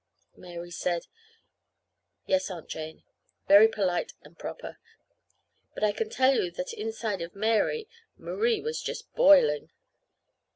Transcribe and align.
Mary 0.35 0.71
said, 0.71 1.05
"Yes, 2.25 2.49
Aunt 2.49 2.67
Jane," 2.67 3.03
very 3.47 3.67
polite 3.67 4.13
and 4.23 4.35
proper; 4.35 4.79
but 5.75 5.83
I 5.83 5.91
can 5.91 6.09
tell 6.09 6.33
you 6.33 6.49
that 6.53 6.73
inside 6.73 7.21
of 7.21 7.35
Mary, 7.35 7.87
Marie 8.17 8.61
was 8.61 8.81
just 8.81 9.13
boiling. 9.13 9.69